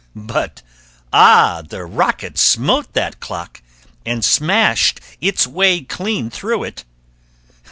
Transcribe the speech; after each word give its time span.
But, 0.15 0.63
ah! 1.13 1.61
the 1.61 1.85
rocket 1.85 2.39
smote 2.39 2.93
that 2.93 3.19
clock 3.19 3.61
And 4.03 4.25
smashed 4.25 4.99
its 5.21 5.45
way 5.45 5.81
clean 5.81 6.31
through 6.31 6.63
it! 6.63 6.85